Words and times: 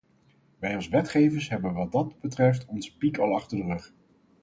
Wij 0.59 0.75
als 0.75 0.87
wetgevers 0.87 1.49
hebben 1.49 1.73
wat 1.73 1.91
dat 1.91 2.19
betreft 2.19 2.65
onze 2.65 2.97
piek 2.97 3.17
al 3.17 3.35
achter 3.35 3.57
de 3.57 3.63
rug. 3.63 3.93